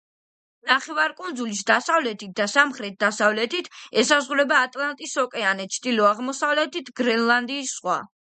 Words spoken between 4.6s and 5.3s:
ატლანტის